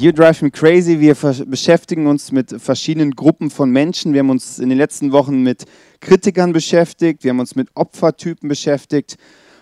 [0.00, 1.00] You Drive Me Crazy.
[1.00, 1.16] Wir
[1.46, 4.12] beschäftigen uns mit verschiedenen Gruppen von Menschen.
[4.12, 5.64] Wir haben uns in den letzten Wochen mit
[5.98, 7.24] Kritikern beschäftigt.
[7.24, 9.16] Wir haben uns mit Opfertypen beschäftigt.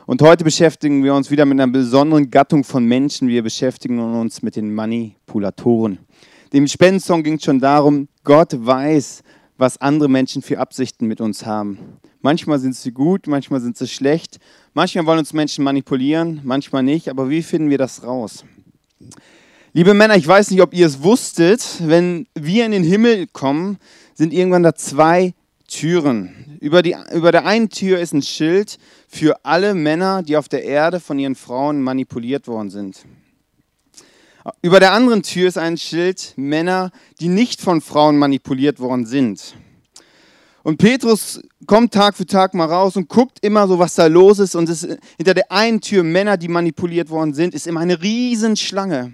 [0.04, 3.29] Und heute beschäftigen wir uns wieder mit einer besonderen Gattung von Menschen.
[3.29, 6.00] Wir beschäftigen uns mit den Manipulatoren.
[6.53, 9.23] Dem Spendensong ging es schon darum, Gott weiß,
[9.57, 11.79] was andere Menschen für Absichten mit uns haben.
[12.21, 14.39] Manchmal sind sie gut, manchmal sind sie schlecht.
[14.75, 17.09] Manchmal wollen uns Menschen manipulieren, manchmal nicht.
[17.09, 18.45] Aber wie finden wir das raus?
[19.76, 23.76] Liebe Männer, ich weiß nicht, ob ihr es wusstet, wenn wir in den Himmel kommen,
[24.14, 25.34] sind irgendwann da zwei
[25.68, 26.57] Türen.
[26.62, 30.64] Über, die, über der einen Tür ist ein Schild für alle Männer, die auf der
[30.64, 33.05] Erde von ihren Frauen manipuliert worden sind.
[34.62, 39.56] Über der anderen Tür ist ein Schild Männer, die nicht von Frauen manipuliert worden sind.
[40.62, 44.39] Und Petrus kommt Tag für Tag mal raus und guckt immer so, was da los
[44.39, 44.55] ist.
[44.55, 49.12] Und es, hinter der einen Tür Männer, die manipuliert worden sind, ist immer eine Riesenschlange.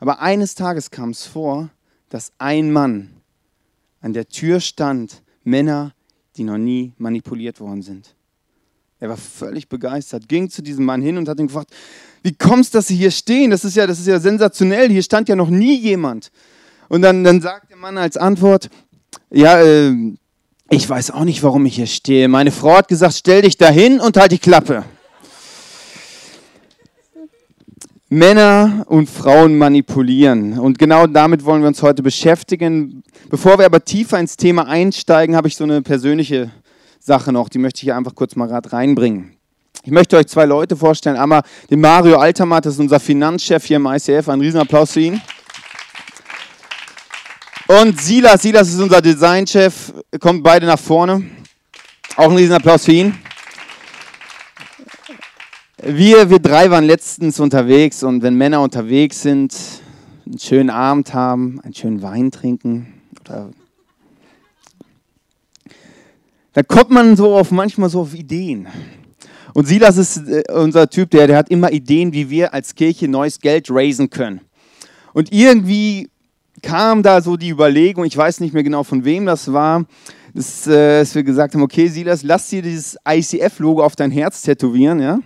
[0.00, 1.70] Aber eines Tages kam es vor,
[2.08, 3.10] dass ein Mann
[4.00, 5.92] an der Tür stand, Männer,
[6.36, 8.14] die noch nie manipuliert worden sind.
[8.98, 11.70] Er war völlig begeistert, ging zu diesem Mann hin und hat ihn gefragt,
[12.22, 13.50] wie kommst du, dass sie hier stehen?
[13.50, 16.30] Das ist ja, das ist ja sensationell, hier stand ja noch nie jemand.
[16.88, 18.70] Und dann, dann sagt der Mann als Antwort,
[19.30, 19.94] ja, äh,
[20.70, 22.28] ich weiß auch nicht, warum ich hier stehe.
[22.28, 24.84] Meine Frau hat gesagt, stell dich dahin und halt die Klappe.
[28.08, 30.58] Männer und Frauen manipulieren.
[30.58, 33.02] Und genau damit wollen wir uns heute beschäftigen.
[33.30, 36.52] Bevor wir aber tiefer ins Thema einsteigen, habe ich so eine persönliche
[37.00, 39.36] Sache noch, die möchte ich hier einfach kurz mal gerade reinbringen.
[39.82, 41.16] Ich möchte euch zwei Leute vorstellen.
[41.16, 44.28] Einmal den Mario Altermatt, das ist unser Finanzchef hier im ICF.
[44.28, 45.20] Ein Riesenapplaus für ihn.
[47.66, 49.92] Und Silas, Silas ist unser Designchef.
[50.20, 51.24] Kommt beide nach vorne.
[52.16, 53.18] Auch ein Riesenapplaus für ihn.
[55.82, 59.54] Wir, wir drei waren letztens unterwegs und wenn Männer unterwegs sind,
[60.24, 63.52] einen schönen Abend haben, einen schönen Wein trinken, dann
[66.66, 68.66] kommt man so auf manchmal so auf Ideen.
[69.52, 73.06] Und Silas ist äh, unser Typ, der, der hat immer Ideen, wie wir als Kirche
[73.06, 74.40] neues Geld raisen können.
[75.12, 76.08] Und irgendwie
[76.62, 79.84] kam da so die Überlegung, ich weiß nicht mehr genau von wem das war,
[80.32, 84.40] dass, äh, dass wir gesagt haben, okay Silas, lass dir dieses ICF-Logo auf dein Herz
[84.40, 85.18] tätowieren, ja?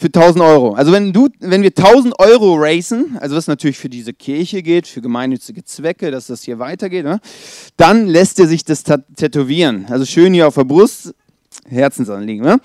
[0.00, 0.72] Für 1000 Euro.
[0.72, 4.86] Also wenn, du, wenn wir 1000 Euro racen, also was natürlich für diese Kirche geht,
[4.86, 7.20] für gemeinnützige Zwecke, dass das hier weitergeht, ne?
[7.76, 9.84] dann lässt er sich das tätowieren.
[9.90, 11.14] Also schön hier auf der Brust,
[11.68, 12.42] Herzensanliegen.
[12.42, 12.58] Ne?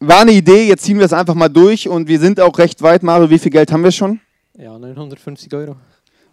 [0.00, 2.80] War eine Idee, jetzt ziehen wir es einfach mal durch und wir sind auch recht
[2.80, 3.02] weit.
[3.02, 4.20] Mario, wie viel Geld haben wir schon?
[4.56, 5.76] Ja, 950 Euro.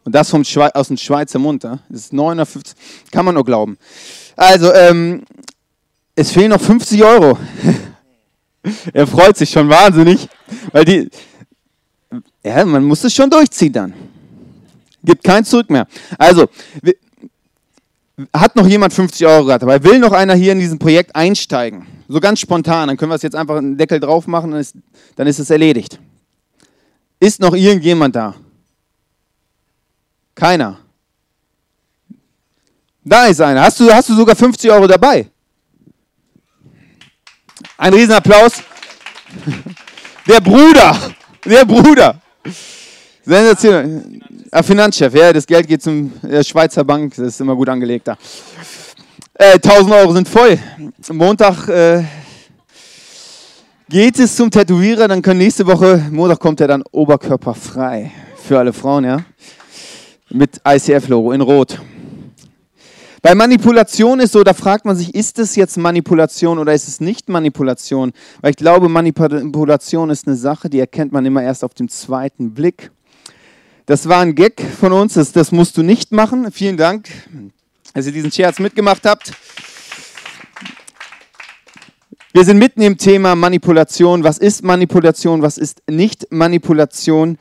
[0.05, 1.79] Und das vom Schwe aus dem Schweizer Mund, ne?
[1.89, 2.73] das ist 950,
[3.11, 3.77] kann man nur glauben.
[4.37, 5.23] Also, ähm,
[6.15, 7.37] es fehlen noch 50 Euro.
[8.93, 10.27] er freut sich schon wahnsinnig,
[10.71, 11.09] weil die,
[12.43, 13.93] ja, man muss es schon durchziehen dann.
[15.03, 15.87] Gibt kein Zurück mehr.
[16.17, 16.47] Also,
[18.33, 21.85] hat noch jemand 50 Euro gehabt, aber will noch einer hier in diesem Projekt einsteigen?
[22.07, 24.75] So ganz spontan, dann können wir es jetzt einfach einen Deckel drauf machen, dann ist,
[25.15, 25.99] dann ist es erledigt.
[27.19, 28.35] Ist noch irgendjemand da?
[30.35, 30.79] Keiner.
[33.03, 33.61] Da ist einer.
[33.63, 35.29] Hast du, hast du sogar 50 Euro dabei?
[37.77, 38.61] Ein Riesenapplaus.
[40.27, 40.95] Der Bruder.
[41.45, 42.21] Der Bruder.
[43.25, 44.21] Sensationell.
[44.51, 48.07] Ah, Finanzchef, ja, das Geld geht zum der Schweizer Bank, das ist immer gut angelegt
[48.07, 48.15] da.
[49.33, 50.59] Äh, 1000 Euro sind voll.
[51.11, 52.03] Montag äh,
[53.89, 58.73] geht es zum Tätowierer, dann können nächste Woche, Montag kommt er dann oberkörperfrei für alle
[58.73, 59.17] Frauen, ja.
[60.29, 61.79] Mit ICF-Logo in Rot.
[63.23, 66.99] Bei Manipulation ist so, da fragt man sich, ist es jetzt Manipulation oder ist es
[66.99, 68.11] nicht Manipulation?
[68.41, 72.53] Weil ich glaube, Manipulation ist eine Sache, die erkennt man immer erst auf dem zweiten
[72.53, 72.91] Blick.
[73.85, 76.51] Das war ein Gag von uns, das, das musst du nicht machen.
[76.51, 77.07] Vielen Dank,
[77.93, 79.31] dass ihr diesen Scherz mitgemacht habt.
[82.33, 84.25] Wir sind mitten im Thema Manipulation.
[84.25, 85.41] Was ist Manipulation?
[85.41, 87.37] Was ist nicht Manipulation?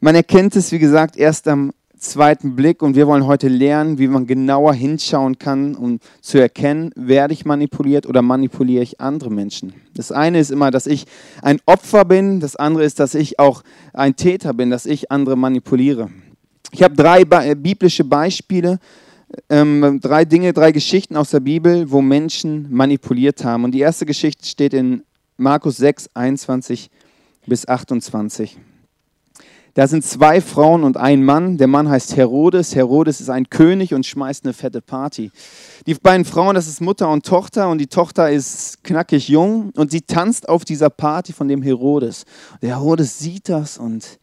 [0.00, 4.08] Man erkennt es, wie gesagt, erst am zweiten Blick und wir wollen heute lernen, wie
[4.08, 9.72] man genauer hinschauen kann, um zu erkennen, werde ich manipuliert oder manipuliere ich andere Menschen.
[9.94, 11.06] Das eine ist immer, dass ich
[11.42, 13.62] ein Opfer bin, das andere ist, dass ich auch
[13.92, 16.10] ein Täter bin, dass ich andere manipuliere.
[16.70, 18.78] Ich habe drei äh, biblische Beispiele,
[19.48, 23.64] ähm, drei Dinge, drei Geschichten aus der Bibel, wo Menschen manipuliert haben.
[23.64, 25.02] Und die erste Geschichte steht in
[25.36, 26.90] Markus 6, 21
[27.46, 28.58] bis 28.
[29.78, 31.56] Da sind zwei Frauen und ein Mann.
[31.56, 32.74] Der Mann heißt Herodes.
[32.74, 35.30] Herodes ist ein König und schmeißt eine fette Party.
[35.86, 39.92] Die beiden Frauen, das ist Mutter und Tochter und die Tochter ist knackig jung und
[39.92, 42.24] sie tanzt auf dieser Party von dem Herodes.
[42.60, 44.18] Der Herodes sieht das und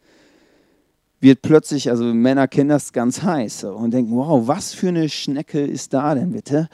[1.20, 5.64] wird plötzlich, also Männer kennen das ganz heiß und denken, wow, was für eine Schnecke
[5.64, 6.68] ist da denn bitte?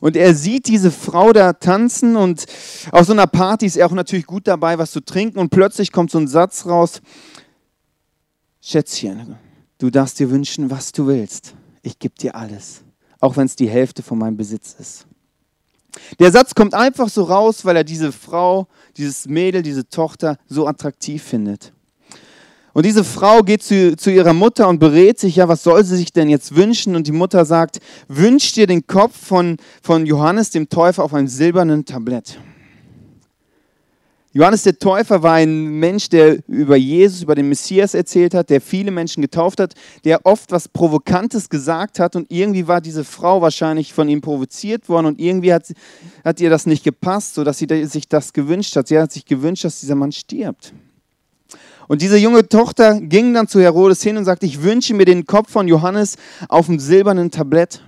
[0.00, 2.46] Und er sieht diese Frau da tanzen und
[2.92, 5.90] auf so einer Party ist er auch natürlich gut dabei, was zu trinken und plötzlich
[5.90, 7.02] kommt so ein Satz raus,
[8.60, 9.36] Schätzchen,
[9.78, 11.54] du darfst dir wünschen, was du willst.
[11.82, 12.82] Ich gebe dir alles,
[13.20, 15.06] auch wenn es die Hälfte von meinem Besitz ist.
[16.18, 20.66] Der Satz kommt einfach so raus, weil er diese Frau, dieses Mädel, diese Tochter so
[20.66, 21.72] attraktiv findet.
[22.74, 25.96] Und diese Frau geht zu, zu ihrer Mutter und berät sich, ja, was soll sie
[25.96, 26.94] sich denn jetzt wünschen?
[26.94, 31.28] Und die Mutter sagt, wünsch dir den Kopf von, von Johannes dem Täufer auf einem
[31.28, 32.38] silbernen Tablett.
[34.34, 38.60] Johannes der Täufer war ein Mensch, der über Jesus, über den Messias erzählt hat, der
[38.60, 43.40] viele Menschen getauft hat, der oft was Provokantes gesagt hat und irgendwie war diese Frau
[43.40, 45.72] wahrscheinlich von ihm provoziert worden und irgendwie hat,
[46.24, 48.88] hat ihr das nicht gepasst, sodass sie sich das gewünscht hat.
[48.88, 50.74] Sie hat sich gewünscht, dass dieser Mann stirbt.
[51.86, 55.24] Und diese junge Tochter ging dann zu Herodes hin und sagte, ich wünsche mir den
[55.24, 56.16] Kopf von Johannes
[56.50, 57.82] auf dem silbernen Tablett.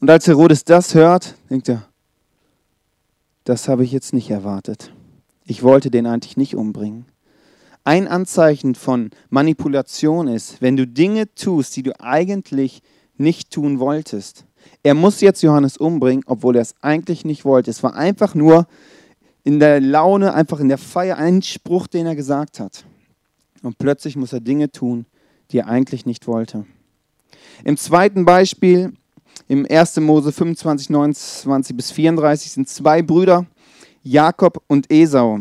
[0.00, 1.87] Und als Herodes das hört, denkt er,
[3.48, 4.92] das habe ich jetzt nicht erwartet.
[5.46, 7.06] Ich wollte den eigentlich nicht umbringen.
[7.82, 12.82] Ein Anzeichen von Manipulation ist, wenn du Dinge tust, die du eigentlich
[13.16, 14.44] nicht tun wolltest.
[14.82, 17.70] Er muss jetzt Johannes umbringen, obwohl er es eigentlich nicht wollte.
[17.70, 18.66] Es war einfach nur
[19.44, 22.84] in der Laune, einfach in der Feier einen Spruch, den er gesagt hat.
[23.62, 25.06] Und plötzlich muss er Dinge tun,
[25.52, 26.66] die er eigentlich nicht wollte.
[27.64, 28.92] Im zweiten Beispiel,
[29.46, 29.96] im 1.
[30.00, 33.46] Mose 25, 29 bis 34, sind zwei Brüder,
[34.02, 35.40] Jakob und Esau.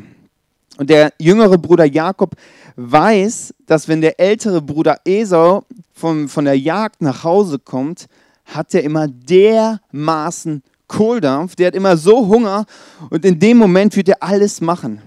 [0.78, 2.36] Und der jüngere Bruder Jakob
[2.76, 5.64] weiß, dass wenn der ältere Bruder Esau
[5.94, 8.06] von, von der Jagd nach Hause kommt,
[8.46, 12.66] hat er immer dermaßen Kohldampf, der hat immer so Hunger
[13.10, 15.02] und in dem Moment wird er alles machen.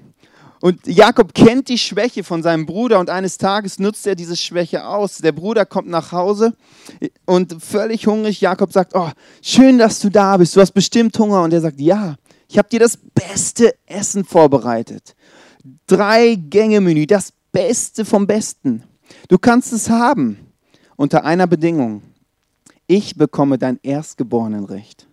[0.60, 4.86] Und Jakob kennt die Schwäche von seinem Bruder und eines Tages nutzt er diese Schwäche
[4.86, 5.18] aus.
[5.18, 6.54] Der Bruder kommt nach Hause
[7.24, 8.42] und völlig hungrig.
[8.42, 9.10] Jakob sagt, oh,
[9.42, 10.54] schön, dass du da bist.
[10.54, 11.42] Du hast bestimmt Hunger.
[11.42, 12.16] Und er sagt, ja,
[12.46, 15.14] ich habe dir das beste Essen vorbereitet.
[15.86, 18.82] Drei Gänge Menü, das Beste vom Besten.
[19.28, 20.52] Du kannst es haben
[20.96, 22.02] unter einer Bedingung.
[22.86, 25.09] Ich bekomme dein Erstgeborenenrecht.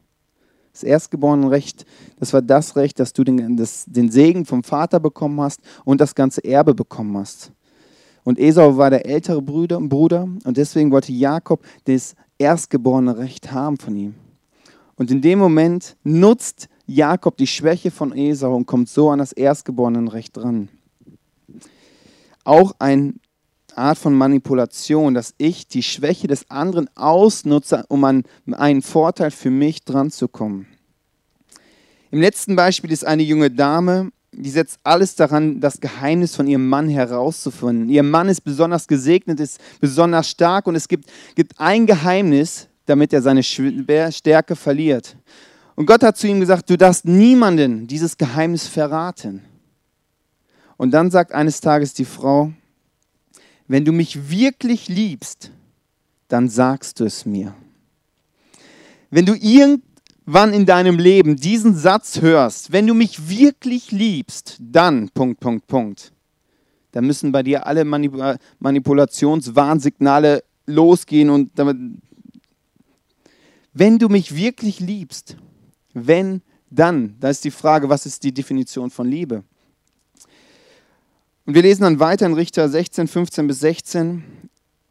[0.78, 1.88] Das Erstgeborenenrecht,
[2.20, 6.00] das war das Recht, dass du den, das, den Segen vom Vater bekommen hast und
[6.00, 7.52] das ganze Erbe bekommen hast.
[8.24, 13.78] Und Esau war der ältere Bruder, Bruder und deswegen wollte Jakob das erstgeborene Recht haben
[13.78, 14.14] von ihm.
[14.98, 19.32] Und in dem Moment nutzt Jakob die Schwäche von Esau und kommt so an das
[19.32, 20.70] erstgeborene Recht dran.
[22.44, 23.16] Auch eine
[23.78, 29.50] Art von Manipulation, dass ich die Schwäche des anderen ausnutze, um an einen Vorteil für
[29.50, 30.68] mich dran zu kommen.
[32.12, 36.68] Im letzten Beispiel ist eine junge Dame, die setzt alles daran, das Geheimnis von ihrem
[36.68, 37.90] Mann herauszufinden.
[37.90, 43.14] Ihr Mann ist besonders gesegnet, ist besonders stark und es gibt, gibt ein Geheimnis, damit
[43.14, 45.18] er seine Stärke verliert.
[45.76, 49.42] Und Gott hat zu ihm gesagt, du darfst niemanden dieses Geheimnis verraten.
[50.78, 52.52] Und dann sagt eines Tages die Frau,
[53.68, 55.52] wenn du mich wirklich liebst,
[56.28, 57.56] dann sagst du es mir.
[59.10, 59.82] Wenn du irgend
[60.28, 65.66] wann in deinem Leben diesen Satz hörst, wenn du mich wirklich liebst, dann, Punkt, Punkt,
[65.68, 66.12] Punkt,
[66.92, 71.78] dann müssen bei dir alle Manipulationswarnsignale losgehen und damit,
[73.74, 75.38] wenn du mich wirklich liebst,
[75.94, 79.46] wenn, dann, da ist die Frage, was ist die Definition von Liebe?
[81.48, 84.22] Und wir lesen dann weiter in Richter 16, 15 bis 16.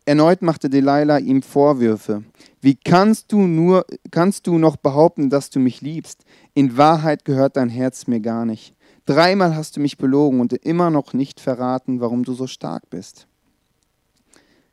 [0.07, 2.25] Erneut machte Delilah ihm Vorwürfe.
[2.63, 6.25] Wie kannst du nur kannst du noch behaupten, dass du mich liebst?
[6.55, 8.75] In Wahrheit gehört dein Herz mir gar nicht.
[9.05, 13.27] Dreimal hast du mich belogen und immer noch nicht verraten, warum du so stark bist.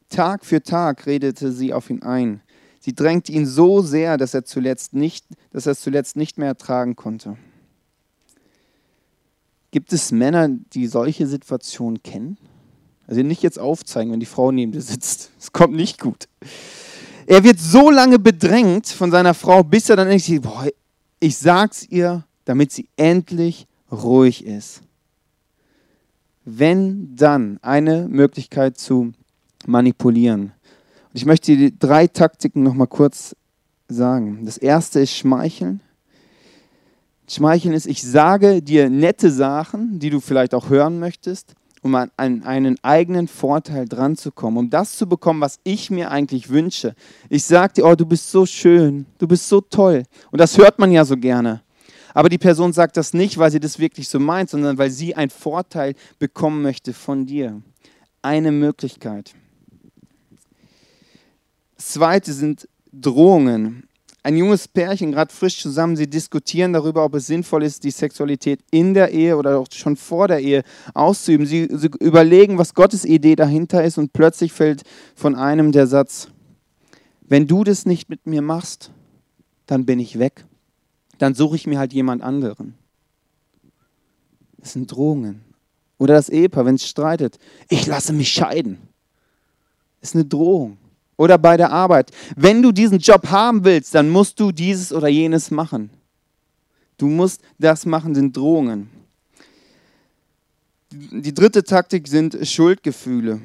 [0.08, 2.40] Tag für Tag redete sie auf ihn ein.
[2.80, 6.48] Sie drängte ihn so sehr, dass er zuletzt nicht, dass er es zuletzt nicht mehr
[6.48, 7.36] ertragen konnte.
[9.74, 12.38] Gibt es Männer, die solche Situationen kennen?
[13.08, 15.32] Also nicht jetzt aufzeigen, wenn die Frau neben dir sitzt.
[15.40, 16.28] Es kommt nicht gut.
[17.26, 20.68] Er wird so lange bedrängt von seiner Frau, bis er dann endlich sagt, boah,
[21.20, 24.82] ich sag's ihr, damit sie endlich ruhig ist.
[26.46, 29.12] Wenn dann eine Möglichkeit zu
[29.66, 30.52] manipulieren.
[31.10, 33.36] Und ich möchte die drei Taktiken noch mal kurz
[33.88, 34.46] sagen.
[34.46, 35.82] Das erste ist Schmeicheln.
[37.28, 42.12] Schmeicheln ist, ich sage dir nette Sachen, die du vielleicht auch hören möchtest um an
[42.16, 46.96] einen eigenen Vorteil dran zu kommen, um das zu bekommen, was ich mir eigentlich wünsche.
[47.30, 50.04] Ich sage dir, oh, du bist so schön, du bist so toll.
[50.32, 51.62] Und das hört man ja so gerne.
[52.14, 55.16] Aber die Person sagt das nicht, weil sie das wirklich so meint, sondern weil sie
[55.16, 57.62] einen Vorteil bekommen möchte von dir.
[58.22, 59.34] eine Möglichkeit.
[61.76, 63.90] Zweite sind Drohungen.
[64.26, 68.62] Ein junges Pärchen, gerade frisch zusammen, sie diskutieren darüber, ob es sinnvoll ist, die Sexualität
[68.72, 70.64] in der Ehe oder auch schon vor der Ehe
[70.94, 71.46] auszuüben.
[71.46, 76.30] Sie, sie überlegen, was Gottes Idee dahinter ist und plötzlich fällt von einem der Satz,
[77.22, 78.92] wenn du das nicht mit mir machst,
[79.66, 80.46] dann bin ich weg.
[81.18, 82.76] Dann suche ich mir halt jemand anderen.
[84.58, 85.42] Das sind Drohungen.
[85.98, 88.78] Oder das Ehepaar, wenn es streitet, ich lasse mich scheiden.
[90.00, 90.78] Das ist eine Drohung
[91.18, 92.12] oder bei der Arbeit.
[92.36, 95.90] Wenn du diesen Job haben willst, dann musst du dieses oder jenes machen.
[96.98, 98.90] Du musst das machen, sind Drohungen.
[100.92, 103.42] Die dritte Taktik sind Schuldgefühle.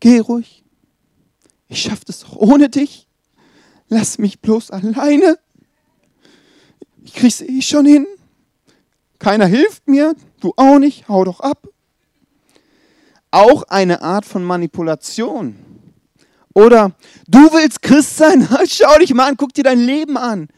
[0.00, 0.64] Geh ruhig.
[1.68, 3.06] Ich schaffe das doch ohne dich.
[3.88, 5.38] Lass mich bloß alleine.
[7.04, 8.06] Ich krieg's eh schon hin.
[9.18, 11.68] Keiner hilft mir, du auch nicht, hau doch ab
[13.36, 15.56] auch eine Art von Manipulation.
[16.54, 16.92] Oder
[17.28, 18.48] du willst Christ sein?
[18.66, 20.48] Schau dich mal an, guck dir dein Leben an.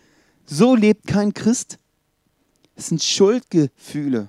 [0.46, 1.78] So lebt kein Christ.
[2.76, 4.28] Es sind Schuldgefühle.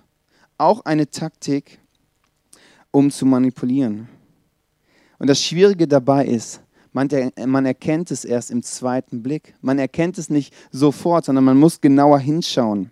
[0.57, 1.79] Auch eine Taktik,
[2.89, 4.09] um zu manipulieren.
[5.19, 9.53] Und das Schwierige dabei ist, man, erkennt es erst im zweiten Blick.
[9.61, 12.89] Man erkennt es nicht sofort, sondern man muss genauer hinschauen.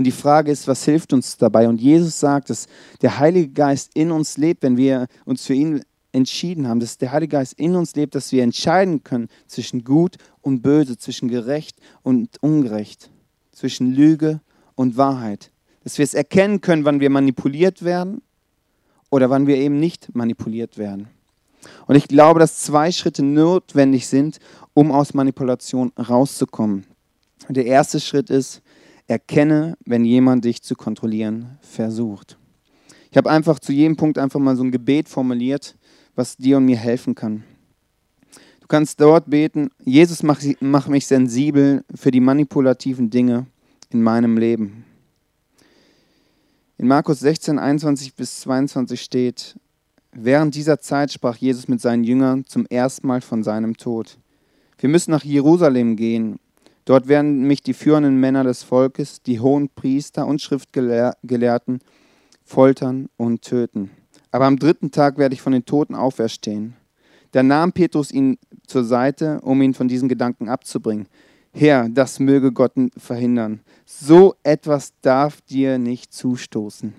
[0.00, 1.68] Und die Frage ist, was hilft uns dabei?
[1.68, 2.68] Und Jesus sagt, dass
[3.02, 7.12] der Heilige Geist in uns lebt, wenn wir uns für ihn entschieden haben, dass der
[7.12, 11.76] Heilige Geist in uns lebt, dass wir entscheiden können zwischen gut und böse, zwischen gerecht
[12.02, 13.10] und ungerecht,
[13.52, 14.40] zwischen Lüge
[14.74, 15.50] und Wahrheit.
[15.84, 18.22] Dass wir es erkennen können, wann wir manipuliert werden
[19.10, 21.08] oder wann wir eben nicht manipuliert werden.
[21.86, 24.38] Und ich glaube, dass zwei Schritte notwendig sind,
[24.72, 26.86] um aus Manipulation rauszukommen.
[27.50, 28.62] Der erste Schritt ist,
[29.10, 32.38] Erkenne, wenn jemand dich zu kontrollieren versucht.
[33.10, 35.76] Ich habe einfach zu jedem Punkt einfach mal so ein Gebet formuliert,
[36.14, 37.42] was dir und mir helfen kann.
[38.60, 43.46] Du kannst dort beten, Jesus, mach, mach mich sensibel für die manipulativen Dinge
[43.90, 44.84] in meinem Leben.
[46.78, 49.56] In Markus 16, 21 bis 22 steht,
[50.12, 54.18] während dieser Zeit sprach Jesus mit seinen Jüngern zum ersten Mal von seinem Tod.
[54.78, 56.38] Wir müssen nach Jerusalem gehen
[56.90, 61.78] Dort werden mich die führenden Männer des Volkes, die hohen Priester und Schriftgelehrten
[62.42, 63.92] foltern und töten.
[64.32, 66.74] Aber am dritten Tag werde ich von den Toten auferstehen.
[67.30, 71.06] Da nahm Petrus ihn zur Seite, um ihn von diesen Gedanken abzubringen.
[71.52, 73.60] Herr, das möge Gott verhindern.
[73.86, 76.92] So etwas darf dir nicht zustoßen.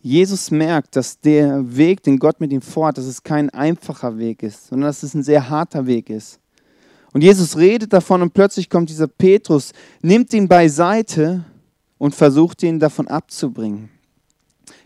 [0.00, 4.42] Jesus merkt, dass der Weg, den Gott mit ihm vorhat, dass es kein einfacher Weg
[4.42, 6.38] ist, sondern dass es ein sehr harter Weg ist.
[7.12, 11.44] Und Jesus redet davon und plötzlich kommt dieser Petrus, nimmt ihn beiseite
[11.98, 13.90] und versucht ihn davon abzubringen.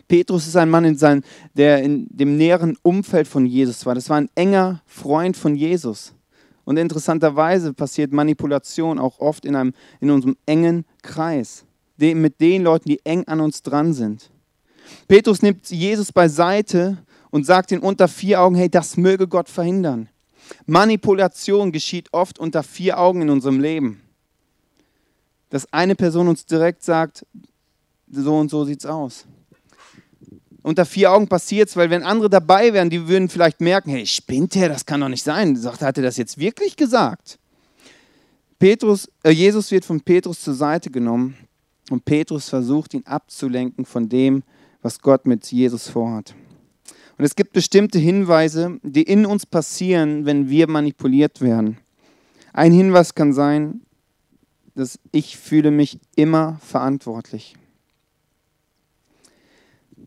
[0.07, 3.95] Petrus ist ein Mann, in sein, der in dem näheren Umfeld von Jesus war.
[3.95, 6.13] Das war ein enger Freund von Jesus.
[6.63, 11.65] Und interessanterweise passiert Manipulation auch oft in, einem, in unserem engen Kreis,
[11.97, 14.29] mit den Leuten, die eng an uns dran sind.
[15.07, 16.97] Petrus nimmt Jesus beiseite
[17.31, 20.09] und sagt ihm unter vier Augen, hey, das möge Gott verhindern.
[20.65, 24.01] Manipulation geschieht oft unter vier Augen in unserem Leben.
[25.49, 27.25] Dass eine Person uns direkt sagt,
[28.11, 29.25] so und so sieht's aus.
[30.63, 34.05] Unter vier Augen passiert es, weil wenn andere dabei wären, die würden vielleicht merken, hey,
[34.05, 35.55] spinnt der, das kann doch nicht sein.
[35.55, 37.39] Sagt, hat er das jetzt wirklich gesagt?
[38.59, 41.37] Petrus, äh, Jesus wird von Petrus zur Seite genommen
[41.89, 44.43] und Petrus versucht, ihn abzulenken von dem,
[44.81, 46.35] was Gott mit Jesus vorhat.
[47.17, 51.77] Und es gibt bestimmte Hinweise, die in uns passieren, wenn wir manipuliert werden.
[52.53, 53.81] Ein Hinweis kann sein,
[54.75, 57.55] dass ich fühle mich immer verantwortlich.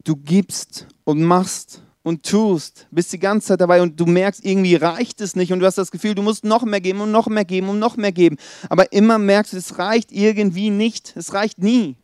[0.05, 4.77] Du gibst und machst und tust, bist die ganze Zeit dabei und du merkst, irgendwie
[4.77, 7.27] reicht es nicht und du hast das Gefühl, du musst noch mehr geben und noch
[7.27, 8.37] mehr geben und noch mehr geben.
[8.69, 11.13] Aber immer merkst du, es reicht irgendwie nicht.
[11.17, 11.97] Es reicht nie.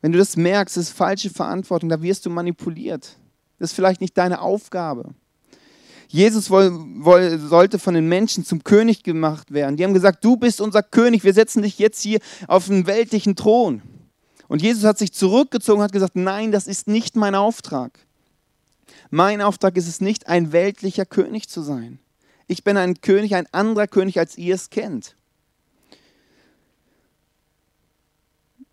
[0.00, 3.16] Wenn du das merkst, das ist falsche Verantwortung, da wirst du manipuliert.
[3.58, 5.14] Das ist vielleicht nicht deine Aufgabe.
[6.08, 9.76] Jesus sollte von den Menschen zum König gemacht werden.
[9.76, 13.34] Die haben gesagt, du bist unser König, wir setzen dich jetzt hier auf den weltlichen
[13.34, 13.82] Thron.
[14.48, 17.98] Und Jesus hat sich zurückgezogen und hat gesagt, nein, das ist nicht mein Auftrag.
[19.10, 21.98] Mein Auftrag ist es nicht, ein weltlicher König zu sein.
[22.46, 25.16] Ich bin ein König, ein anderer König, als ihr es kennt.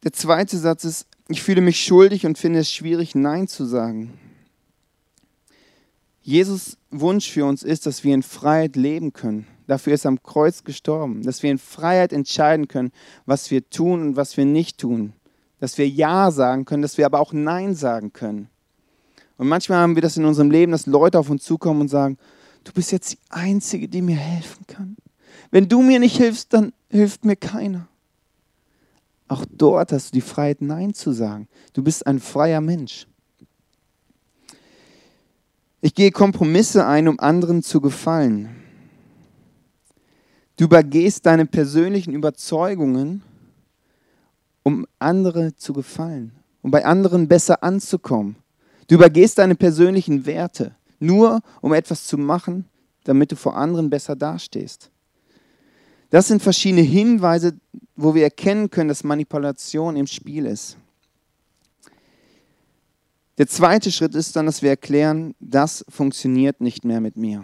[0.04, 4.20] Der zweite Satz ist, ich fühle mich schuldig und finde es schwierig, Nein zu sagen.
[6.22, 9.46] Jesus Wunsch für uns ist, dass wir in Freiheit leben können.
[9.68, 12.92] Dafür ist er am Kreuz gestorben, dass wir in Freiheit entscheiden können,
[13.26, 15.14] was wir tun und was wir nicht tun,
[15.60, 18.50] dass wir Ja sagen können, dass wir aber auch Nein sagen können.
[19.38, 22.18] Und manchmal haben wir das in unserem Leben, dass Leute auf uns zukommen und sagen,
[22.64, 24.96] du bist jetzt die Einzige, die mir helfen kann.
[25.52, 27.88] Wenn du mir nicht hilfst, dann hilft mir keiner.
[29.34, 31.48] Auch dort hast du die Freiheit, Nein zu sagen.
[31.74, 33.08] Du bist ein freier Mensch.
[35.82, 38.56] Ich gehe Kompromisse ein, um anderen zu gefallen.
[40.56, 43.24] Du übergehst deine persönlichen Überzeugungen,
[44.62, 48.36] um andere zu gefallen, um bei anderen besser anzukommen.
[48.88, 52.66] Du übergehst deine persönlichen Werte, nur um etwas zu machen,
[53.04, 54.92] damit du vor anderen besser dastehst.
[56.12, 57.56] Das sind verschiedene Hinweise,
[57.96, 60.78] wo wir erkennen können, dass Manipulation im Spiel ist.
[63.38, 67.44] Der zweite Schritt ist dann, dass wir erklären, das funktioniert nicht mehr mit mir.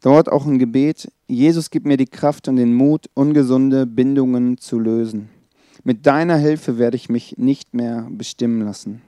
[0.00, 4.78] Dort auch ein Gebet, Jesus gib mir die Kraft und den Mut, ungesunde Bindungen zu
[4.78, 5.28] lösen.
[5.84, 9.02] Mit deiner Hilfe werde ich mich nicht mehr bestimmen lassen.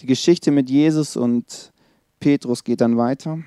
[0.00, 1.72] Die Geschichte mit Jesus und
[2.18, 3.38] Petrus geht dann weiter.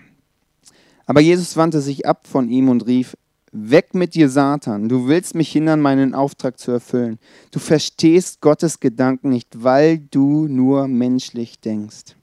[1.06, 3.16] Aber Jesus wandte sich ab von ihm und rief,
[3.56, 4.90] Weg mit dir, Satan.
[4.90, 7.20] Du willst mich hindern, meinen Auftrag zu erfüllen.
[7.52, 12.16] Du verstehst Gottes Gedanken nicht, weil du nur menschlich denkst.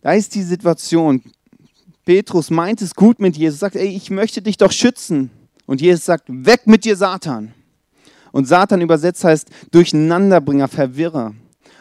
[0.00, 1.22] Da ist die Situation.
[2.04, 5.30] Petrus meint es gut mit Jesus, sagt, ey, ich möchte dich doch schützen.
[5.66, 7.54] Und Jesus sagt, weg mit dir, Satan.
[8.32, 11.32] Und Satan übersetzt heißt Durcheinanderbringer, Verwirrer.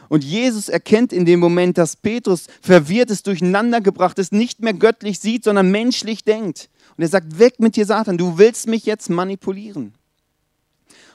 [0.10, 5.20] Und Jesus erkennt in dem Moment, dass Petrus verwirrt ist, durcheinandergebracht ist, nicht mehr göttlich
[5.20, 6.70] sieht, sondern menschlich denkt.
[6.98, 9.94] Und er sagt, weg mit dir, Satan, du willst mich jetzt manipulieren.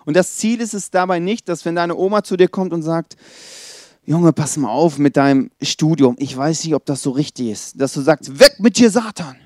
[0.05, 2.83] Und das Ziel ist es dabei nicht, dass wenn deine Oma zu dir kommt und
[2.83, 3.17] sagt,
[4.07, 7.79] Junge, pass mal auf mit deinem Studium, ich weiß nicht, ob das so richtig ist,
[7.79, 9.37] dass du sagst, weg mit dir, Satan.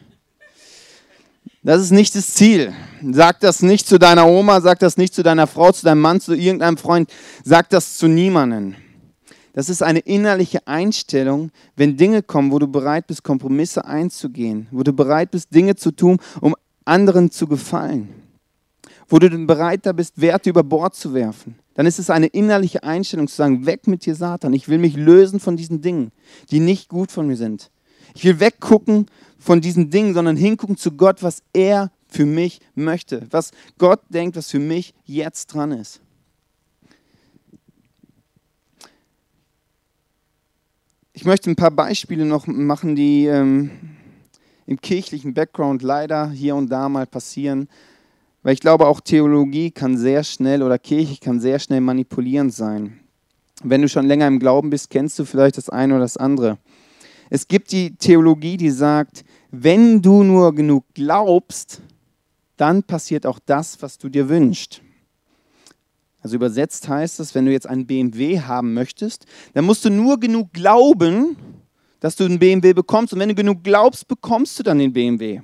[1.65, 2.73] Das ist nicht das Ziel.
[3.13, 6.21] Sag das nicht zu deiner Oma, sag das nicht zu deiner Frau, zu deinem Mann,
[6.21, 7.11] zu irgendeinem Freund,
[7.45, 8.77] sag das zu niemandem.
[9.53, 14.83] Das ist eine innerliche Einstellung, wenn Dinge kommen, wo du bereit bist, Kompromisse einzugehen, wo
[14.83, 18.09] du bereit bist, Dinge zu tun, um anderen zu gefallen,
[19.09, 21.57] wo du bereit da bist, Werte über Bord zu werfen.
[21.75, 24.53] Dann ist es eine innerliche Einstellung zu sagen, weg mit dir, Satan.
[24.53, 26.13] Ich will mich lösen von diesen Dingen,
[26.51, 27.71] die nicht gut von mir sind.
[28.15, 29.07] Ich will weggucken
[29.39, 34.37] von diesen Dingen, sondern hingucken zu Gott, was er für mich möchte, was Gott denkt,
[34.37, 36.02] was für mich jetzt dran ist.
[41.15, 43.71] Ich möchte ein paar Beispiele noch machen, die ähm,
[44.67, 47.69] im kirchlichen Background leider hier und da mal passieren,
[48.43, 52.99] weil ich glaube, auch Theologie kann sehr schnell oder Kirche kann sehr schnell manipulierend sein.
[53.63, 56.57] Wenn du schon länger im Glauben bist, kennst du vielleicht das eine oder das andere.
[57.29, 61.83] Es gibt die Theologie, die sagt, wenn du nur genug glaubst,
[62.57, 64.82] dann passiert auch das, was du dir wünschst.
[66.23, 70.21] Also übersetzt heißt es, wenn du jetzt einen BMW haben möchtest, dann musst du nur
[70.21, 71.37] genug glauben,
[72.01, 73.13] dass du einen BMW bekommst.
[73.13, 75.41] Und wenn du genug glaubst, bekommst du dann den BMW.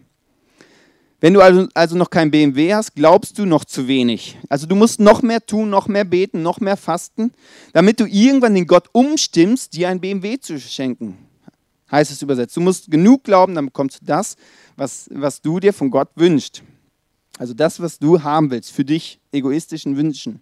[1.20, 4.38] Wenn du also, also noch kein BMW hast, glaubst du noch zu wenig.
[4.48, 7.32] Also du musst noch mehr tun, noch mehr beten, noch mehr fasten,
[7.72, 11.18] damit du irgendwann den Gott umstimmst, dir ein BMW zu schenken.
[11.90, 12.56] Heißt es übersetzt.
[12.56, 14.36] Du musst genug glauben, dann bekommst du das,
[14.76, 16.62] was, was du dir von Gott wünschst.
[17.38, 20.40] Also das, was du haben willst, für dich egoistischen Wünschen.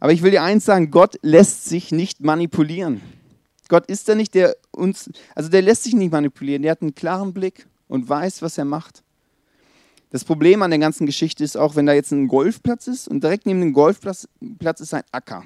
[0.00, 3.00] Aber ich will dir eins sagen, Gott lässt sich nicht manipulieren.
[3.68, 6.94] Gott ist da nicht, der uns, also der lässt sich nicht manipulieren, der hat einen
[6.94, 9.02] klaren Blick und weiß, was er macht.
[10.10, 13.22] Das Problem an der ganzen Geschichte ist auch, wenn da jetzt ein Golfplatz ist und
[13.22, 14.26] direkt neben dem Golfplatz
[14.58, 15.44] Platz ist ein Acker.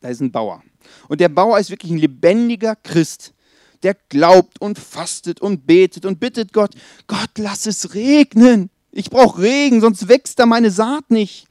[0.00, 0.62] Da ist ein Bauer.
[1.08, 3.34] Und der Bauer ist wirklich ein lebendiger Christ.
[3.82, 6.74] Der glaubt und fastet und betet und bittet Gott,
[7.08, 8.70] Gott, lass es regnen.
[8.92, 11.47] Ich brauche Regen, sonst wächst da meine Saat nicht.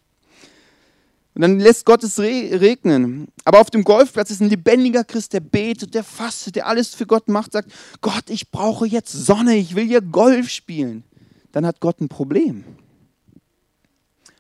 [1.38, 3.28] Und dann lässt Gott es regnen.
[3.46, 7.06] Aber auf dem Golfplatz ist ein lebendiger Christ, der betet, der fastet, der alles für
[7.06, 7.72] Gott macht, sagt,
[8.02, 11.04] Gott, ich brauche jetzt Sonne, ich will hier Golf spielen.
[11.52, 12.64] Dann hat Gott ein Problem.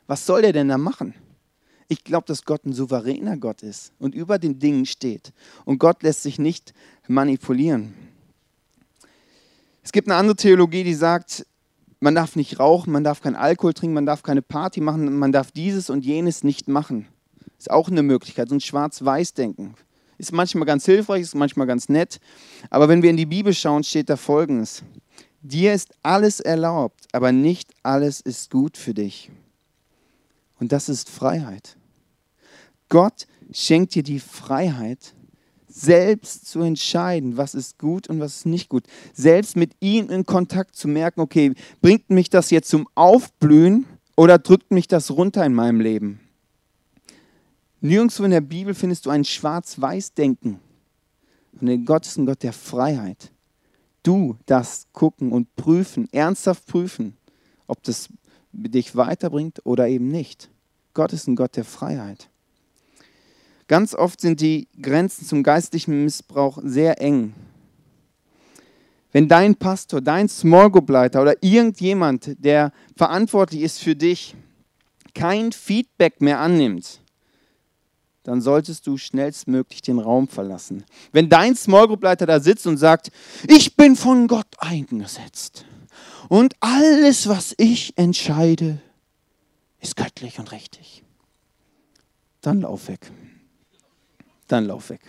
[0.08, 1.14] Was soll der denn da machen?
[1.88, 5.34] Ich glaube, dass Gott ein souveräner Gott ist und über den Dingen steht.
[5.66, 6.74] Und Gott lässt sich nicht
[7.08, 7.94] manipulieren.
[9.84, 11.46] Es gibt eine andere Theologie, die sagt,
[12.00, 15.32] man darf nicht rauchen, man darf keinen Alkohol trinken, man darf keine Party machen, man
[15.32, 17.08] darf dieses und jenes nicht machen.
[17.58, 19.74] Ist auch eine Möglichkeit, so ein Schwarz-Weiß-Denken.
[20.20, 22.20] Ist manchmal ganz hilfreich, ist manchmal ganz nett.
[22.70, 24.84] Aber wenn wir in die Bibel schauen, steht da Folgendes.
[25.42, 29.32] Dir ist alles erlaubt, aber nicht alles ist gut für dich.
[30.60, 31.78] Und das ist Freiheit.
[32.90, 35.14] Gott schenkt dir die Freiheit,
[35.78, 38.86] selbst zu entscheiden, was ist gut und was ist nicht gut.
[39.14, 43.86] Selbst mit ihm in Kontakt zu merken, okay, bringt mich das jetzt zum Aufblühen
[44.20, 46.20] Oder drückt mich das runter in meinem Leben?
[47.82, 50.60] Nirgendwo in der Bibel findest du ein Schwarz-Weiß-Denken.
[51.62, 53.32] Und Gott ist ein Gott der Freiheit.
[54.02, 57.16] Du darfst gucken und prüfen, ernsthaft prüfen,
[57.68, 58.10] ob das
[58.52, 60.50] dich weiterbringt oder eben nicht.
[60.96, 62.30] Gott ist ein Gott der Freiheit.
[63.68, 67.34] Ganz oft sind die Grenzen zum geistlichen Missbrauch sehr eng.
[69.12, 74.36] Wenn dein Pastor, dein Small Group Leiter oder irgendjemand, der verantwortlich ist für dich,
[75.14, 77.02] kein Feedback mehr annimmt,
[78.24, 80.84] dann solltest du schnellstmöglich den Raum verlassen.
[81.14, 83.10] Wenn dein Small Group Leiter da sitzt und sagt,
[83.48, 85.66] ich bin von Gott eingesetzt
[86.30, 88.82] und alles, was ich entscheide,
[89.80, 91.04] ist göttlich und richtig,
[92.42, 93.12] dann lauf weg.
[94.48, 95.02] Dann lauf weg.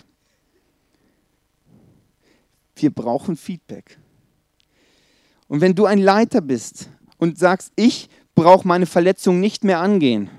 [2.77, 3.99] Wir brauchen Feedback.
[5.49, 10.31] Und wenn du ein Leiter bist und sagst, ich brauche meine Verletzung nicht mehr angehen,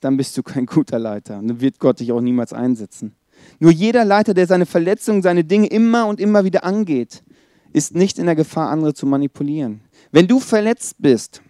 [0.00, 1.38] dann bist du kein guter Leiter.
[1.38, 3.14] Und dann wird Gott dich auch niemals einsetzen.
[3.58, 7.22] Nur jeder Leiter, der seine Verletzungen, seine Dinge immer und immer wieder angeht,
[7.72, 9.80] ist nicht in der Gefahr, andere zu manipulieren.
[10.10, 11.42] Wenn du verletzt bist,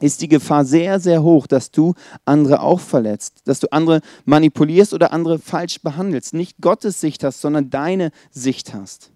[0.00, 4.94] ist die Gefahr sehr, sehr hoch, dass du andere auch verletzt, dass du andere manipulierst
[4.94, 6.34] oder andere falsch behandelst.
[6.34, 9.10] Nicht Gottes Sicht hast, sondern deine Sicht hast.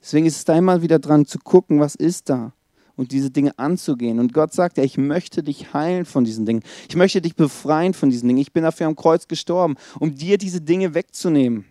[0.00, 2.52] Deswegen ist es da immer wieder dran zu gucken, was ist da
[2.98, 4.18] und diese Dinge anzugehen.
[4.18, 6.62] Und Gott sagt ja, ich möchte dich heilen von diesen Dingen.
[6.88, 8.40] Ich möchte dich befreien von diesen Dingen.
[8.40, 11.64] Ich bin dafür am Kreuz gestorben, um dir diese Dinge wegzunehmen,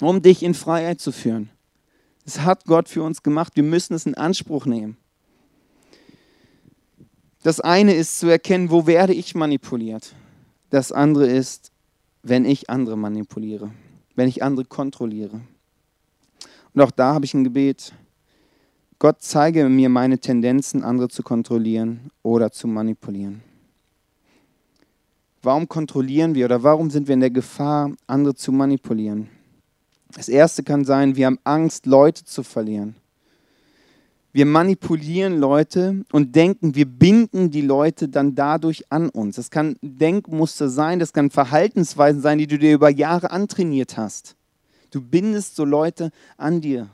[0.00, 1.50] um dich in Freiheit zu führen.
[2.24, 3.56] Das hat Gott für uns gemacht.
[3.56, 4.96] Wir müssen es in Anspruch nehmen.
[7.42, 10.14] Das eine ist zu erkennen, wo werde ich manipuliert.
[10.68, 11.72] Das andere ist,
[12.22, 13.70] wenn ich andere manipuliere,
[14.14, 15.40] wenn ich andere kontrolliere.
[16.74, 17.92] Und auch da habe ich ein Gebet.
[18.98, 23.42] Gott zeige mir meine Tendenzen, andere zu kontrollieren oder zu manipulieren.
[25.42, 29.30] Warum kontrollieren wir oder warum sind wir in der Gefahr, andere zu manipulieren?
[30.12, 32.96] Das erste kann sein, wir haben Angst, Leute zu verlieren.
[34.32, 39.36] Wir manipulieren Leute und denken, wir binden die Leute dann dadurch an uns.
[39.36, 44.36] Das kann Denkmuster sein, das kann Verhaltensweisen sein, die du dir über Jahre antrainiert hast.
[44.92, 46.88] Du bindest so Leute an dir.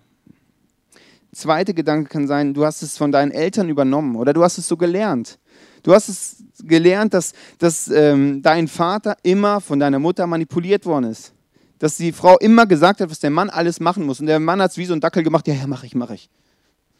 [1.32, 4.66] Zweiter Gedanke kann sein, du hast es von deinen Eltern übernommen oder du hast es
[4.66, 5.38] so gelernt.
[5.82, 11.10] Du hast es gelernt, dass, dass ähm, dein Vater immer von deiner Mutter manipuliert worden
[11.10, 11.34] ist.
[11.78, 14.20] Dass die Frau immer gesagt hat, was der Mann alles machen muss.
[14.20, 16.10] Und der Mann hat es wie so ein Dackel gemacht, ja, ja, mach ich, mach
[16.10, 16.30] ich.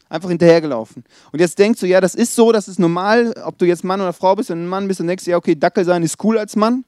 [0.09, 1.03] Einfach hinterhergelaufen.
[1.31, 3.99] Und jetzt denkst du, ja, das ist so, das ist normal, ob du jetzt Mann
[3.99, 6.37] oder Frau bist und ein Mann bist und denkst, ja, okay, Dackel sein ist cool
[6.37, 6.85] als Mann.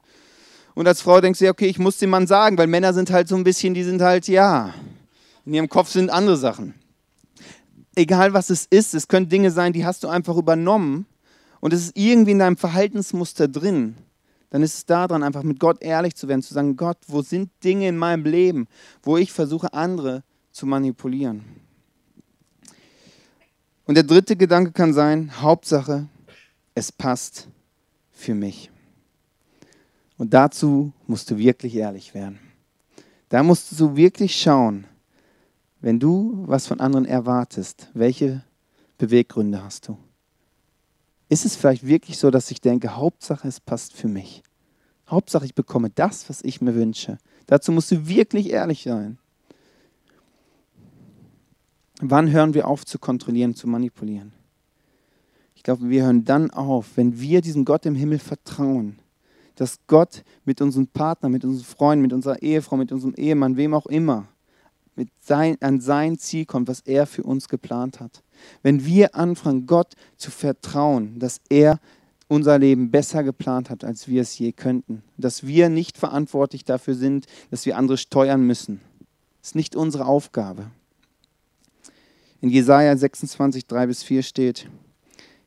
[0.73, 3.11] Und als Frau denkst du, ja, okay, ich muss dem Mann sagen, weil Männer sind
[3.11, 4.73] halt so ein bisschen, die sind halt, ja,
[5.45, 6.73] in ihrem Kopf sind andere Sachen.
[7.95, 11.05] Egal was es ist, es können Dinge sein, die hast du einfach übernommen
[11.59, 13.95] und es ist irgendwie in deinem Verhaltensmuster drin.
[14.51, 17.51] Dann ist es daran, einfach mit Gott ehrlich zu werden, zu sagen, Gott, wo sind
[17.63, 18.67] Dinge in meinem Leben,
[19.03, 21.43] wo ich versuche, andere zu manipulieren?
[23.89, 26.07] Und der dritte Gedanke kann sein, Hauptsache,
[26.75, 27.47] es passt
[28.11, 28.69] für mich.
[30.15, 32.37] Und dazu musst du wirklich ehrlich werden.
[33.29, 34.85] Da musst du wirklich schauen,
[35.81, 38.43] wenn du was von anderen erwartest, welche
[38.99, 39.97] Beweggründe hast du?
[41.27, 44.43] Ist es vielleicht wirklich so, dass ich denke, Hauptsache es passt für mich?
[45.07, 47.17] Hauptsache ich bekomme das, was ich mir wünsche.
[47.47, 49.17] Dazu musst du wirklich ehrlich sein.
[52.01, 54.31] Wann hören wir auf zu kontrollieren, zu manipulieren?
[55.53, 58.99] Ich glaube, wir hören dann auf, wenn wir diesem Gott im Himmel vertrauen,
[59.55, 63.73] dass Gott mit unserem Partner, mit unseren Freunden, mit unserer Ehefrau, mit unserem Ehemann, wem
[63.73, 64.29] auch immer,
[64.95, 68.23] mit sein, an sein Ziel kommt, was er für uns geplant hat.
[68.63, 71.81] Wenn wir anfangen, Gott zu vertrauen, dass er
[72.29, 76.95] unser Leben besser geplant hat, als wir es je könnten, dass wir nicht verantwortlich dafür
[76.95, 78.79] sind, dass wir andere steuern müssen.
[79.41, 80.71] Das ist nicht unsere Aufgabe.
[82.41, 84.69] In Jesaja 26, 3 bis 4 steht: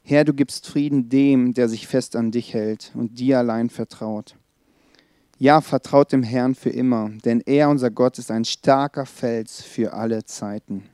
[0.02, 4.36] Herr, du gibst Frieden dem, der sich fest an dich hält und dir allein vertraut.
[5.38, 9.94] Ja, vertraut dem Herrn für immer, denn er, unser Gott, ist ein starker Fels für
[9.94, 10.84] alle Zeiten.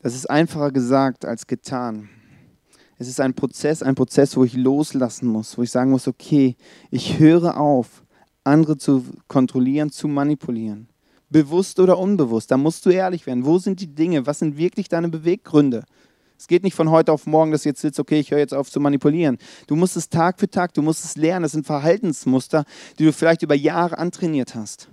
[0.00, 2.08] Das ist einfacher gesagt als getan.
[2.98, 6.56] Es ist ein Prozess, ein Prozess, wo ich loslassen muss, wo ich sagen muss, okay,
[6.90, 8.02] ich höre auf,
[8.42, 10.88] andere zu kontrollieren, zu manipulieren
[11.32, 12.50] bewusst oder unbewusst.
[12.50, 13.44] Da musst du ehrlich werden.
[13.44, 14.26] Wo sind die Dinge?
[14.26, 15.84] Was sind wirklich deine Beweggründe?
[16.38, 18.52] Es geht nicht von heute auf morgen, dass du jetzt sitzt, okay, ich höre jetzt
[18.52, 19.38] auf zu manipulieren.
[19.68, 21.44] Du musst es Tag für Tag, du musst es lernen.
[21.44, 22.64] Das sind Verhaltensmuster,
[22.98, 24.88] die du vielleicht über Jahre antrainiert hast.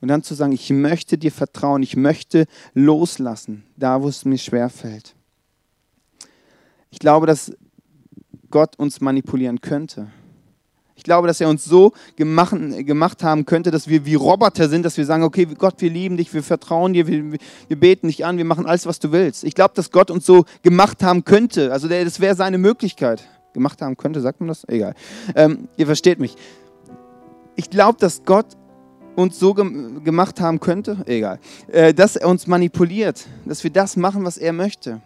[0.00, 4.38] Und dann zu sagen, ich möchte dir vertrauen, ich möchte loslassen, da wo es mir
[4.38, 5.14] schwer fällt.
[6.90, 7.52] Ich glaube, dass
[8.50, 10.10] Gott uns manipulieren könnte.
[11.00, 14.84] Ich glaube, dass er uns so gemacht, gemacht haben könnte, dass wir wie Roboter sind,
[14.84, 18.26] dass wir sagen, okay, Gott, wir lieben dich, wir vertrauen dir, wir, wir beten dich
[18.26, 19.42] an, wir machen alles, was du willst.
[19.44, 21.72] Ich glaube, dass Gott uns so gemacht haben könnte.
[21.72, 23.26] Also das wäre seine Möglichkeit.
[23.54, 24.68] Gemacht haben könnte, sagt man das?
[24.68, 24.92] Egal.
[25.34, 26.36] Ähm, ihr versteht mich.
[27.56, 28.58] Ich glaube, dass Gott
[29.16, 34.22] uns so gemacht haben könnte, egal, äh, dass er uns manipuliert, dass wir das machen,
[34.22, 35.00] was er möchte.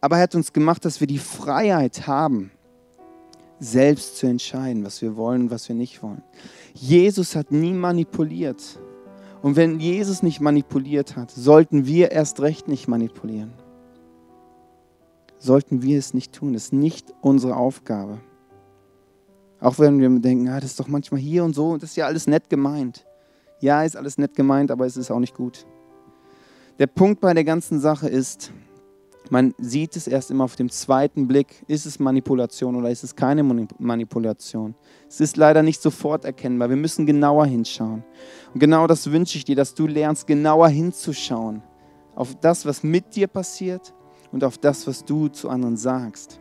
[0.00, 2.50] Aber er hat uns gemacht, dass wir die Freiheit haben,
[3.60, 6.22] selbst zu entscheiden, was wir wollen und was wir nicht wollen.
[6.74, 8.80] Jesus hat nie manipuliert.
[9.42, 13.52] Und wenn Jesus nicht manipuliert hat, sollten wir erst recht nicht manipulieren.
[15.38, 16.52] Sollten wir es nicht tun.
[16.52, 18.20] Das ist nicht unsere Aufgabe.
[19.60, 22.06] Auch wenn wir denken, ah, das ist doch manchmal hier und so, das ist ja
[22.06, 23.04] alles nett gemeint.
[23.60, 25.66] Ja, ist alles nett gemeint, aber es ist auch nicht gut.
[26.78, 28.52] Der Punkt bei der ganzen Sache ist,
[29.30, 33.14] man sieht es erst immer auf dem zweiten Blick, ist es Manipulation oder ist es
[33.14, 34.74] keine Manipulation.
[35.08, 36.70] Es ist leider nicht sofort erkennbar.
[36.70, 38.04] Wir müssen genauer hinschauen.
[38.54, 41.62] Und genau das wünsche ich dir, dass du lernst, genauer hinzuschauen
[42.14, 43.94] auf das, was mit dir passiert
[44.32, 46.40] und auf das, was du zu anderen sagst.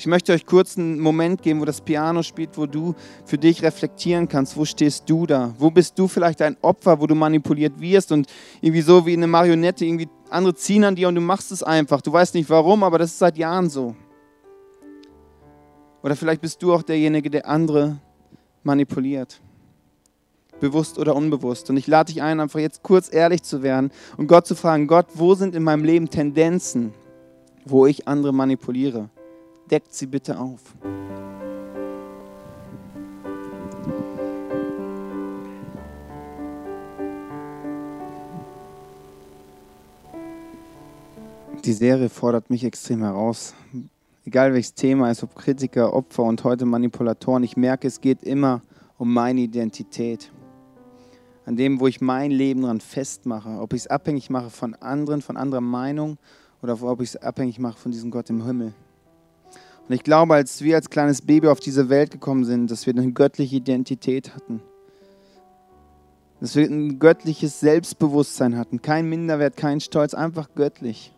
[0.00, 2.94] Ich möchte euch kurz einen Moment geben, wo das Piano spielt, wo du
[3.26, 4.56] für dich reflektieren kannst.
[4.56, 5.54] Wo stehst du da?
[5.58, 8.26] Wo bist du vielleicht ein Opfer, wo du manipuliert wirst und
[8.62, 12.00] irgendwie so wie eine Marionette, irgendwie andere ziehen an dir und du machst es einfach.
[12.00, 13.94] Du weißt nicht warum, aber das ist seit Jahren so.
[16.02, 17.98] Oder vielleicht bist du auch derjenige, der andere
[18.62, 19.38] manipuliert.
[20.60, 21.68] Bewusst oder unbewusst.
[21.68, 24.86] Und ich lade dich ein, einfach jetzt kurz ehrlich zu werden und Gott zu fragen,
[24.86, 26.94] Gott, wo sind in meinem Leben Tendenzen,
[27.66, 29.10] wo ich andere manipuliere?
[29.70, 30.60] Deckt sie bitte auf.
[41.64, 43.54] Die Serie fordert mich extrem heraus.
[44.24, 48.62] Egal welches Thema ist, ob Kritiker, Opfer und heute Manipulatoren, ich merke, es geht immer
[48.96, 50.32] um meine Identität.
[51.44, 53.60] An dem, wo ich mein Leben dran festmache.
[53.60, 56.18] Ob ich es abhängig mache von anderen, von anderer Meinung
[56.62, 58.72] oder ob ich es abhängig mache von diesem Gott im Himmel.
[59.90, 62.94] Und ich glaube, als wir als kleines Baby auf diese Welt gekommen sind, dass wir
[62.94, 64.62] eine göttliche Identität hatten.
[66.38, 68.82] Dass wir ein göttliches Selbstbewusstsein hatten.
[68.82, 71.12] Kein Minderwert, kein Stolz, einfach göttlich.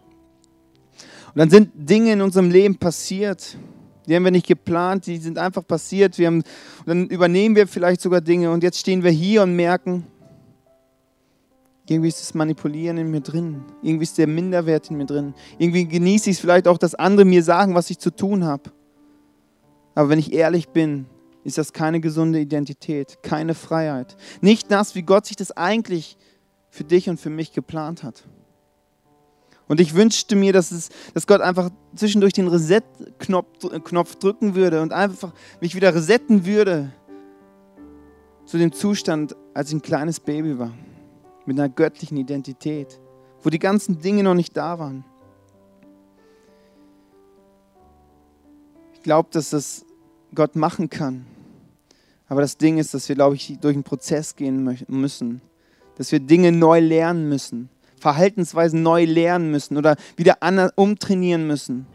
[1.34, 3.58] Und dann sind Dinge in unserem Leben passiert.
[4.06, 6.16] Die haben wir nicht geplant, die sind einfach passiert.
[6.16, 6.42] Wir haben,
[6.86, 10.06] dann übernehmen wir vielleicht sogar Dinge und jetzt stehen wir hier und merken,
[11.88, 13.64] irgendwie ist das Manipulieren in mir drin.
[13.82, 15.34] Irgendwie ist der Minderwert in mir drin.
[15.58, 18.70] Irgendwie genieße ich es vielleicht auch, dass andere mir sagen, was ich zu tun habe.
[19.94, 21.06] Aber wenn ich ehrlich bin,
[21.44, 24.16] ist das keine gesunde Identität, keine Freiheit.
[24.40, 26.16] Nicht das, wie Gott sich das eigentlich
[26.70, 28.22] für dich und für mich geplant hat.
[29.66, 34.92] Und ich wünschte mir, dass, es, dass Gott einfach zwischendurch den Reset-Knopf drücken würde und
[34.92, 36.92] einfach mich wieder resetten würde
[38.44, 40.72] zu dem Zustand, als ich ein kleines Baby war
[41.46, 43.00] mit einer göttlichen Identität,
[43.42, 45.04] wo die ganzen Dinge noch nicht da waren.
[48.94, 49.84] Ich glaube, dass das
[50.34, 51.26] Gott machen kann.
[52.28, 55.42] Aber das Ding ist, dass wir, glaube ich, durch einen Prozess gehen müssen.
[55.98, 57.68] Dass wir Dinge neu lernen müssen.
[57.98, 60.38] Verhaltensweisen neu lernen müssen oder wieder
[60.76, 61.86] umtrainieren müssen.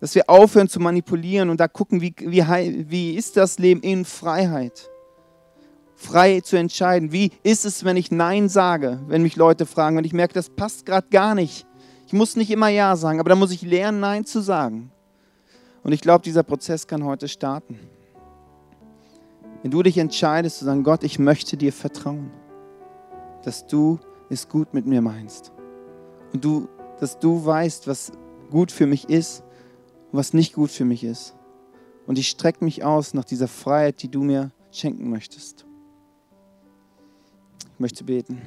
[0.00, 2.44] Dass wir aufhören zu manipulieren und da gucken, wie, wie,
[2.90, 4.90] wie ist das Leben in Freiheit
[5.96, 7.10] frei zu entscheiden.
[7.10, 10.50] Wie ist es, wenn ich Nein sage, wenn mich Leute fragen, wenn ich merke, das
[10.50, 11.66] passt gerade gar nicht.
[12.06, 14.92] Ich muss nicht immer Ja sagen, aber da muss ich lernen, Nein zu sagen.
[15.82, 17.80] Und ich glaube, dieser Prozess kann heute starten.
[19.62, 22.30] Wenn du dich entscheidest zu sagen, Gott, ich möchte dir vertrauen,
[23.42, 25.52] dass du es gut mit mir meinst.
[26.32, 26.68] Und du,
[27.00, 28.12] dass du weißt, was
[28.50, 29.42] gut für mich ist
[30.12, 31.34] und was nicht gut für mich ist.
[32.06, 35.65] Und ich strecke mich aus nach dieser Freiheit, die du mir schenken möchtest.
[37.76, 38.40] Ich möchte beten.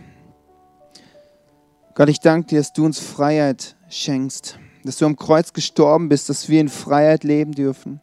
[1.94, 6.30] Gott, ich danke dir, dass du uns Freiheit schenkst, dass du am Kreuz gestorben bist,
[6.30, 8.02] dass wir in Freiheit leben dürfen.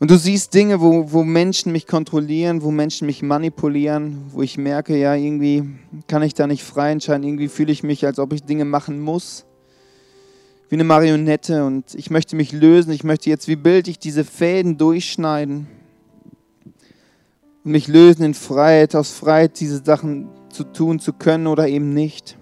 [0.00, 4.58] Und du siehst Dinge, wo, wo Menschen mich kontrollieren, wo Menschen mich manipulieren, wo ich
[4.58, 5.62] merke, ja, irgendwie
[6.08, 8.98] kann ich da nicht frei entscheiden, irgendwie fühle ich mich, als ob ich Dinge machen
[8.98, 9.44] muss,
[10.68, 14.78] wie eine Marionette und ich möchte mich lösen, ich möchte jetzt wie bildlich diese Fäden
[14.78, 15.68] durchschneiden
[17.68, 22.36] mich lösen in Freiheit, aus Freiheit diese Sachen zu tun zu können oder eben nicht.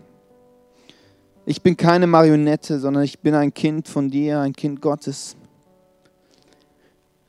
[1.44, 5.36] Ich bin keine Marionette, sondern ich bin ein Kind von dir, ein Kind Gottes.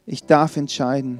[0.05, 1.19] Ich darf entscheiden.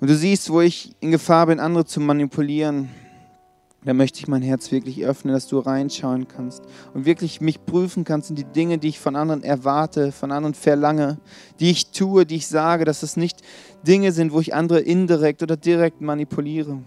[0.00, 2.88] Und du siehst, wo ich in Gefahr bin, andere zu manipulieren,
[3.84, 6.62] Da möchte ich mein Herz wirklich öffnen, dass du reinschauen kannst
[6.94, 10.54] und wirklich mich prüfen kannst in die Dinge, die ich von anderen erwarte, von anderen
[10.54, 11.18] verlange,
[11.58, 13.40] die ich tue, die ich sage, dass es nicht
[13.84, 16.78] Dinge sind, wo ich andere indirekt oder direkt manipuliere.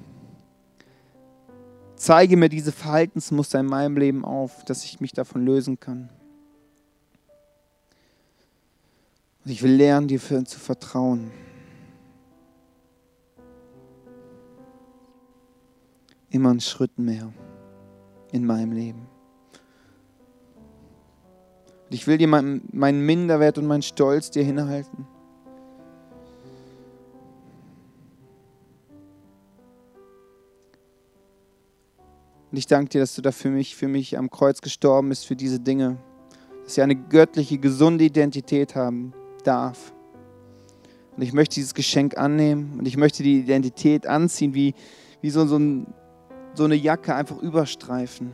[1.97, 6.10] Zeige mir diese Verhaltensmuster in meinem Leben auf, dass ich mich davon lösen kann.
[9.43, 11.31] Und ich will lernen, dir zu vertrauen.
[16.36, 17.32] Immer einen Schritt mehr
[18.32, 19.08] in meinem Leben.
[21.86, 25.08] Und ich will dir meinen Minderwert und meinen Stolz dir hinhalten.
[32.52, 35.26] Und ich danke dir, dass du da für mich, für mich am Kreuz gestorben bist,
[35.26, 35.98] für diese Dinge.
[36.63, 39.93] Dass ich eine göttliche, gesunde Identität haben darf.
[41.15, 44.74] Und ich möchte dieses Geschenk annehmen und ich möchte die Identität anziehen, wie,
[45.21, 45.88] wie so, so ein
[46.56, 48.32] so eine Jacke einfach überstreifen.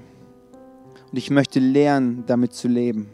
[1.11, 3.09] Und ich möchte lernen, damit zu leben.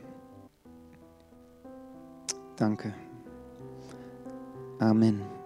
[2.56, 2.94] Danke.
[4.80, 5.37] Amen.